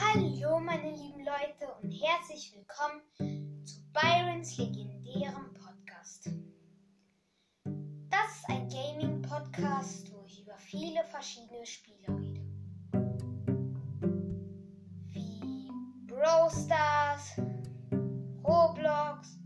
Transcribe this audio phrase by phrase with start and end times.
[0.00, 3.00] Hallo meine lieben Leute und herzlich willkommen
[3.64, 6.30] zu Byrons legendärem Podcast.
[8.08, 12.40] Das ist ein Gaming-Podcast, wo ich über viele verschiedene Spiele rede.
[15.08, 15.68] Wie
[16.06, 17.32] Brawl Stars,
[18.44, 19.36] Roblox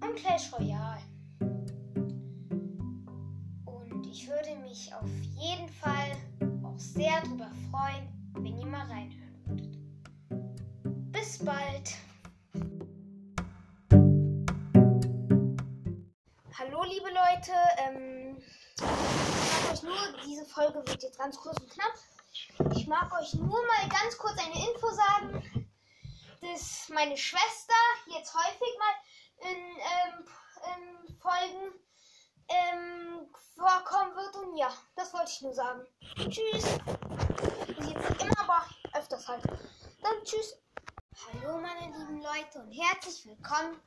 [0.00, 1.02] und Clash Royale.
[3.64, 6.12] Und ich würde mich auf jeden Fall
[6.62, 9.27] auch sehr darüber freuen, wenn ihr mal reinhören würdet.
[11.12, 11.94] Bis bald.
[16.58, 18.36] Hallo liebe Leute, ähm,
[18.76, 21.94] ich mag euch nur, diese Folge wird jetzt ganz kurz und knapp.
[22.76, 25.68] Ich mag euch nur mal ganz kurz eine Info sagen,
[26.42, 27.74] dass meine Schwester
[28.06, 30.24] jetzt häufig mal in ähm,
[30.66, 31.72] in Folgen
[32.48, 35.86] ähm, vorkommen wird und ja, das wollte ich nur sagen.
[36.16, 36.78] Tschüss.
[37.68, 38.66] Jetzt nicht immer, aber
[38.98, 39.44] öfters halt.
[40.02, 40.56] Dann tschüss.
[41.26, 43.80] Hallo meine lieben Leute und herzlich willkommen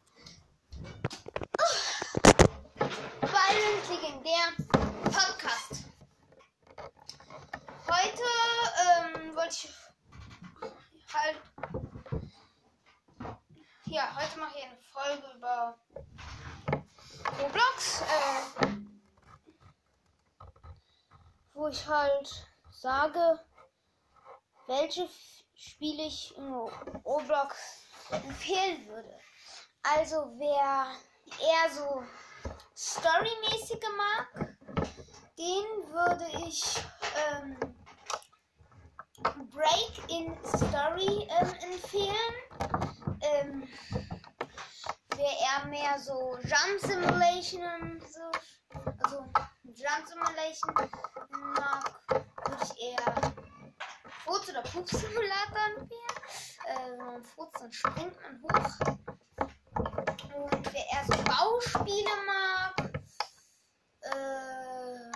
[3.20, 4.56] bei dem legendären
[5.04, 5.84] Podcast.
[7.90, 8.24] Heute
[8.88, 9.70] ähm, wollte ich
[11.14, 11.38] halt
[13.88, 15.78] ja, heute mache ich eine Folge über
[17.38, 18.68] Roblox, äh,
[21.54, 23.40] wo ich halt sage,
[24.72, 25.08] welche
[25.54, 26.54] Spiele ich in
[27.04, 27.58] Roblox
[28.10, 29.20] empfehlen würde.
[29.84, 30.88] Also wer
[31.40, 32.04] eher so
[32.76, 34.56] storymäßige mag,
[35.38, 36.64] den würde ich
[37.18, 37.58] ähm,
[39.50, 42.16] Break in Story ähm, empfehlen.
[43.22, 43.68] Ähm,
[45.16, 48.32] wer eher mehr so Jump Simulation so,
[49.04, 49.26] also
[49.64, 50.74] Jump Simulation
[51.58, 53.34] mag, würde ich eher
[54.32, 56.16] Furz oder Pup Simulator empfehlen.
[56.66, 58.70] Äh, wenn man furzt, dann springt man hoch.
[59.76, 62.94] Und wer eher so Bauspiele mag,
[64.04, 65.12] äh,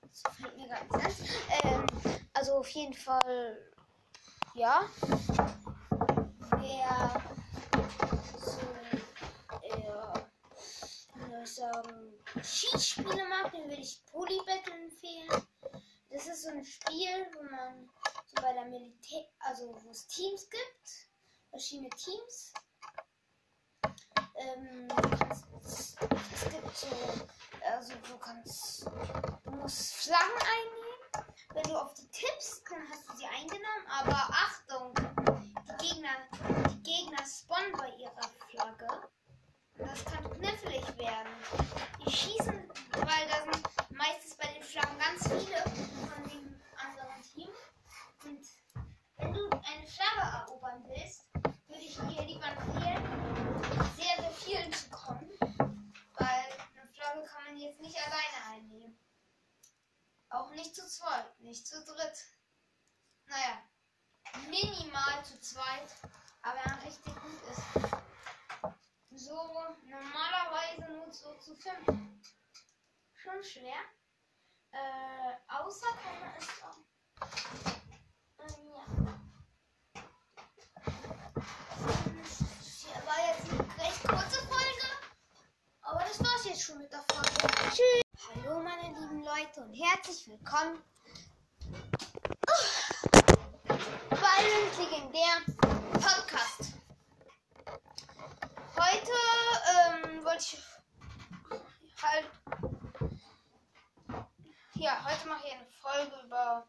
[0.00, 1.22] das fällt mir gar nicht
[1.62, 1.84] ein.
[1.84, 1.86] Ähm,
[2.32, 3.72] also auf jeden Fall,
[4.54, 4.88] ja.
[6.56, 7.22] Wer
[8.40, 8.60] so
[9.62, 10.30] eher,
[11.14, 15.47] wie soll ich sagen, Schießspiele mag, den würde ich Polybattle empfehlen.
[16.58, 17.88] Ein Spiel, wo man
[18.26, 21.08] so bei der Militär, also wo es Teams gibt,
[21.50, 22.52] verschiedene Teams.
[24.34, 24.88] Ähm,
[25.64, 25.96] es
[26.50, 26.88] gibt so,
[27.64, 28.86] also du kannst,
[29.44, 31.30] du musst Flaggen einnehmen.
[31.54, 36.26] Wenn du auf die tippst, dann hast du sie eingenommen, aber Achtung, die Gegner,
[36.70, 39.08] die Gegner spawnen bei ihrer Flagge.
[39.76, 41.32] Das kann knifflig werden.
[42.04, 47.48] Die schießen, weil da sind meistens bei den Flaggen ganz viele von dem anderen Team.
[48.24, 48.46] Und
[49.16, 51.26] wenn du eine Flagge erobern willst,
[51.68, 53.04] würde ich dir lieber empfehlen,
[53.96, 55.30] sehr, sehr vielen zu kommen.
[56.18, 58.98] Weil eine Flagge kann man jetzt nicht alleine einnehmen.
[60.30, 62.24] Auch nicht zu zweit, nicht zu dritt.
[63.26, 63.62] Naja,
[64.48, 65.90] minimal zu zweit,
[66.42, 67.62] aber man richtig gut ist.
[69.10, 69.34] So
[69.84, 71.84] normalerweise nur so zu fünf.
[73.12, 73.80] Schon schwer.
[74.70, 76.78] Äh, außer kann man es auch.
[78.38, 78.84] Ähm, ja.
[82.78, 84.88] Hier war jetzt eine recht kurze Folge.
[85.80, 87.70] Aber das war's jetzt schon mit der Folge.
[87.74, 88.07] Tschüss.
[89.38, 90.82] Leute und herzlich willkommen
[94.10, 95.44] bei dem legendären
[95.92, 96.72] Podcast.
[98.76, 99.12] Heute
[99.76, 100.58] ähm, wollte ich
[102.02, 102.26] halt
[104.74, 106.66] ja, heute mache ich eine Folge über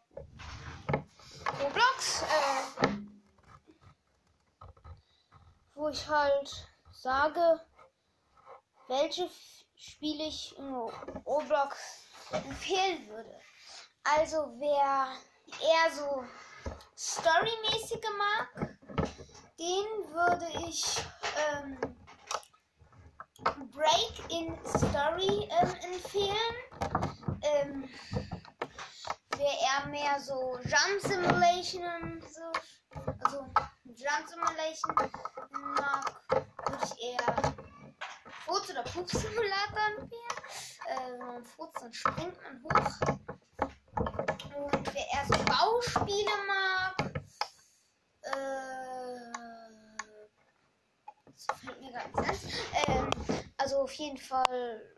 [1.60, 2.88] Roblox, äh,
[5.74, 7.60] wo ich halt sage,
[8.86, 9.28] welche
[9.74, 10.72] Spiele ich in
[11.26, 13.40] Roblox empfehlen würde.
[14.04, 15.08] Also wer
[15.60, 16.24] eher so
[16.96, 18.76] storymäßige mag,
[19.58, 21.04] den würde ich
[21.52, 21.78] ähm,
[23.70, 26.56] Break in Story ähm, empfehlen.
[27.42, 27.88] Ähm,
[29.36, 32.52] wer eher mehr so Jump Simulation und so,
[33.24, 33.46] also
[33.84, 34.94] Jump Simulation
[35.76, 37.54] mag, würde ich eher
[38.44, 40.19] Furz oder Pup Simulator empfehlen.
[40.90, 43.00] Äh, wenn man furzt, dann springt man hoch.
[44.56, 47.22] Und wer eher so Bauspiele mag,
[48.22, 49.30] äh,
[51.26, 52.44] das fällt mir gar nicht
[52.88, 52.96] ein.
[52.96, 53.10] Ähm,
[53.56, 54.96] also auf jeden Fall,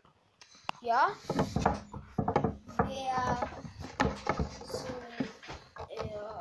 [0.81, 1.15] ja.
[2.87, 3.49] Wer
[4.65, 4.87] so
[5.89, 6.39] eher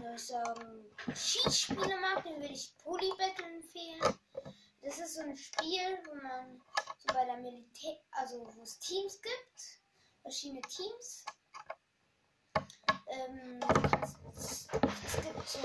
[0.00, 4.14] soll ich sagen, Schießspiele mag, dann würde ich Poly Battle empfehlen.
[4.80, 6.77] Das ist so ein Spiel, wo man so
[7.08, 9.80] bei der Militär, also wo es Teams gibt,
[10.22, 11.24] verschiedene Teams.
[13.08, 13.60] Ähm,
[14.36, 14.68] es
[15.22, 15.58] gibt so,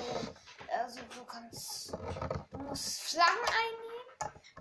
[0.72, 1.92] also du kannst,
[2.52, 3.94] du musst Flaggen einnehmen.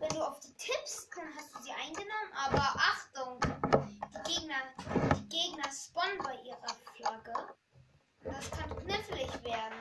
[0.00, 3.38] Wenn du auf die tippst, dann hast du sie eingenommen, aber Achtung,
[4.11, 4.62] die Gegner,
[5.17, 7.55] die Gegner spawnen bei ihrer Flagge.
[8.25, 9.78] Das kann knifflig werden.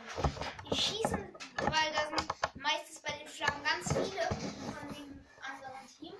[0.69, 6.13] Die schießen, weil da sind meistens bei den Flaggen ganz viele von dem anderen Team.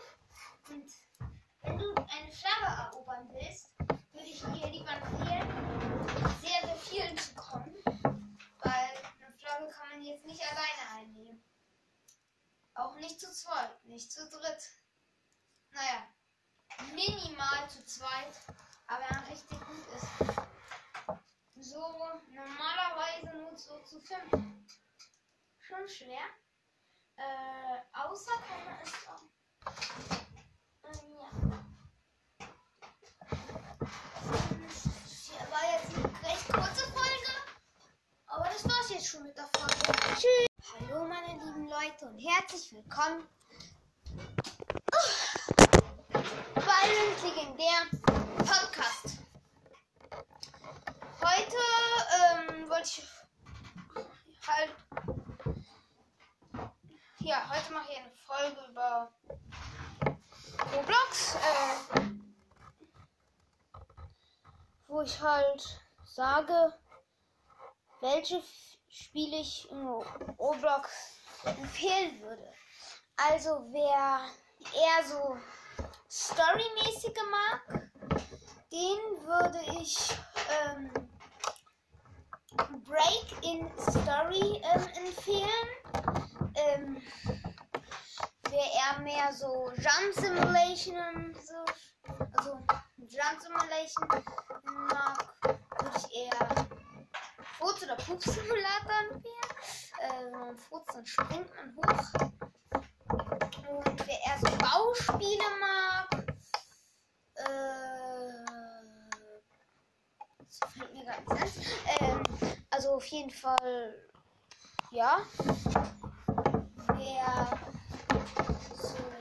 [0.70, 0.92] Und
[1.62, 3.70] wenn du eine Flagge erobern willst,
[4.12, 5.48] würde ich dir lieber empfehlen,
[6.42, 7.76] sehr, sehr vielen zu kommen.
[8.60, 8.90] Weil
[9.20, 11.44] eine Flagge kann man jetzt nicht alleine einnehmen.
[12.76, 14.70] Auch nicht zu zweit, nicht zu dritt.
[15.72, 16.08] Naja,
[16.94, 18.40] minimal zu zweit,
[18.88, 20.08] aber wenn man richtig gut ist.
[21.56, 21.80] So
[22.30, 24.32] normalerweise nur so zu fünf.
[25.58, 26.26] Schon schwer.
[27.16, 29.24] Äh, außer man es auch.
[30.84, 31.30] Ähm, ja.
[35.24, 37.34] Hier war jetzt eine recht kurze Folge.
[38.26, 40.16] Aber das war's jetzt schon mit der Folge.
[40.16, 40.51] Tschüss.
[42.02, 43.28] Leute und herzlich willkommen
[46.56, 47.90] bei dem legendären
[48.38, 49.20] Podcast.
[51.22, 51.58] Heute
[52.18, 53.04] ähm, wollte ich
[54.48, 54.72] halt.
[57.20, 59.12] Ja, heute mache ich eine Folge über
[60.76, 62.00] Roblox, äh,
[64.88, 66.74] wo ich halt sage,
[68.02, 68.42] welche
[68.90, 72.54] Spiele ich in Roblox empfehlen würde.
[73.18, 74.22] Also wer
[74.74, 75.38] eher so
[76.10, 77.90] storymäßige mag,
[78.72, 79.98] den würde ich
[80.64, 80.92] ähm,
[82.84, 85.68] Break in Story ähm, empfehlen.
[86.56, 87.02] Ähm,
[88.50, 91.56] wer eher mehr so Jump Simulation und so,
[92.38, 92.60] also
[92.98, 94.08] Jump Simulation
[94.90, 96.68] mag, würde ich eher
[97.58, 99.41] Furz oder Pup Simulator empfehlen.
[100.00, 102.14] Äh, man furzt, dann springt man hoch.
[103.10, 106.36] Und wer eher so Bauspiele mag,
[107.36, 107.46] äh,
[110.40, 111.58] das fällt mir gar nicht
[112.00, 112.10] ein.
[112.10, 112.24] Ähm,
[112.70, 114.10] also auf jeden Fall,
[114.92, 115.22] ja.
[116.96, 117.60] Wer
[118.70, 119.12] so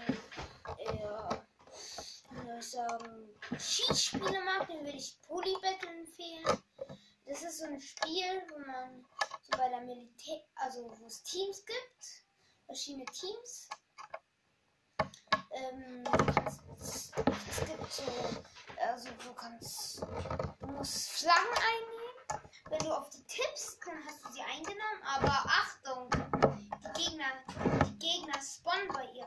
[2.51, 3.29] soll ich sagen,
[3.59, 6.45] Schießspiele mag, den würde ich Poly Battle empfehlen.
[7.27, 9.05] Das ist so ein Spiel, wo man
[9.61, 12.25] bei der Militär, also wo es Teams gibt,
[12.65, 13.69] verschiedene Teams.
[15.53, 16.03] Ähm,
[16.81, 17.12] es
[17.67, 18.03] gibt so,
[18.79, 20.01] also du kannst,
[20.61, 22.49] du musst Flaggen einnehmen.
[22.71, 26.09] Wenn du auf die tippst, dann hast du sie eingenommen, aber Achtung,
[26.81, 27.31] die Gegner,
[27.85, 29.19] die Gegner spawnen bei ihrer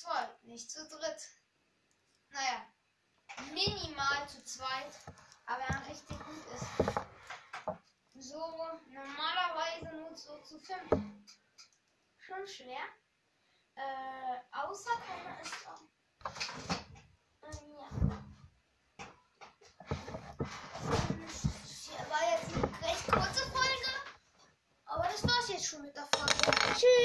[0.00, 1.28] zweit, nicht zu dritt.
[2.30, 2.66] Naja,
[3.52, 4.94] minimal zu zweit,
[5.46, 6.66] aber wenn richtig gut ist.
[8.14, 8.38] So
[8.88, 10.90] normalerweise nur so zu fünf.
[12.16, 12.84] Schon schwer.
[13.74, 14.90] Äh, außer
[15.24, 15.82] man es auch.
[17.44, 17.88] Ähm, ja.
[21.84, 23.92] Hier war jetzt eine recht kurze Folge.
[24.84, 26.50] Aber das war's jetzt schon mit der Folge.
[26.74, 26.88] Tschüss.